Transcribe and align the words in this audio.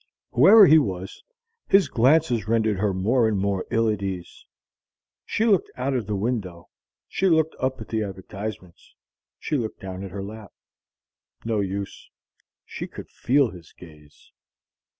Whoever 0.31 0.65
he 0.65 0.79
was, 0.79 1.21
his 1.67 1.87
glances 1.87 2.47
rendered 2.47 2.79
her 2.79 2.91
more 2.91 3.27
and 3.27 3.37
more 3.37 3.67
ill 3.69 3.87
at 3.87 4.01
ease. 4.01 4.47
She 5.27 5.45
looked 5.45 5.69
out 5.75 5.93
of 5.93 6.07
the 6.07 6.15
window, 6.15 6.69
she 7.07 7.27
looked 7.29 7.55
up 7.59 7.79
at 7.79 7.89
the 7.89 8.01
advertisements, 8.01 8.95
she 9.37 9.57
looked 9.57 9.79
down 9.79 10.03
at 10.03 10.09
her 10.09 10.23
lap. 10.23 10.53
No 11.45 11.59
use: 11.59 12.09
she 12.65 12.87
could 12.87 13.11
feel 13.11 13.51
his 13.51 13.73
gaze. 13.73 14.31